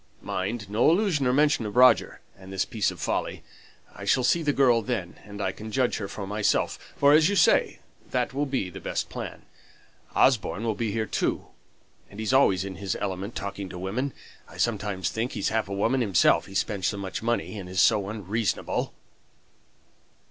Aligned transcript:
Mind, 0.23 0.67
no 0.67 0.89
allusion 0.89 1.27
or 1.27 1.31
mention 1.31 1.63
of 1.67 1.75
Roger, 1.75 2.21
and 2.35 2.51
this 2.51 2.65
piece 2.65 2.89
of 2.89 2.99
folly. 2.99 3.43
I 3.93 4.03
shall 4.03 4.23
see 4.23 4.41
the 4.41 4.51
girl 4.51 4.81
then, 4.81 5.19
and 5.25 5.39
I 5.39 5.51
can 5.51 5.71
judge 5.71 5.97
her 5.97 6.07
for 6.07 6.25
myself; 6.25 6.79
for, 6.97 7.13
as 7.13 7.29
you 7.29 7.35
say, 7.35 7.77
that 8.09 8.33
will 8.33 8.47
be 8.47 8.71
the 8.71 8.79
best 8.79 9.09
plan. 9.11 9.43
Osborne 10.15 10.63
will 10.63 10.73
be 10.73 10.91
here 10.91 11.05
too; 11.05 11.49
and 12.09 12.19
he's 12.19 12.33
always 12.33 12.65
in 12.65 12.77
his 12.77 12.95
element 12.95 13.35
talking 13.35 13.69
to 13.69 13.77
women. 13.77 14.11
I 14.47 14.57
sometimes 14.57 15.11
think 15.11 15.33
he's 15.33 15.49
half 15.49 15.69
a 15.69 15.75
woman 15.75 16.01
himself, 16.01 16.47
he 16.47 16.55
spends 16.55 16.87
so 16.87 16.97
much 16.97 17.21
money 17.21 17.59
and 17.59 17.69
is 17.69 17.79
so 17.79 18.09
unreasonable." 18.09 18.95